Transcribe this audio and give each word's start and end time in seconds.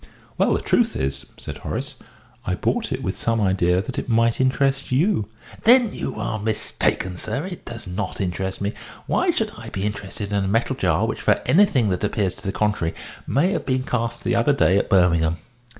"Well, 0.35 0.55
the 0.55 0.61
truth 0.61 0.95
is," 0.95 1.27
said 1.37 1.59
Horace, 1.59 1.93
"I 2.43 2.55
bought 2.55 2.91
it 2.91 3.03
with 3.03 3.15
some 3.15 3.39
idea 3.39 3.83
that 3.83 3.99
it 3.99 4.09
might 4.09 4.41
interest 4.41 4.91
you." 4.91 5.27
"Then 5.63 5.93
you 5.93 6.13
were 6.13 6.39
mistaken, 6.39 7.17
sir. 7.17 7.45
It 7.45 7.65
does 7.65 7.85
not 7.85 8.19
interest 8.19 8.61
me. 8.61 8.73
Why 9.05 9.29
should 9.29 9.51
I 9.59 9.69
be 9.69 9.83
interested 9.85 10.31
in 10.33 10.43
a 10.43 10.47
metal 10.47 10.75
jar 10.75 11.05
which, 11.05 11.21
for 11.21 11.39
anything 11.45 11.89
that 11.89 12.03
appears 12.03 12.33
to 12.33 12.41
the 12.41 12.51
contrary, 12.51 12.95
may 13.27 13.51
have 13.51 13.67
been 13.67 13.83
cast 13.83 14.23
the 14.23 14.33
other 14.35 14.53
day 14.53 14.79
at 14.79 14.89
Birmingham?" 14.89 15.37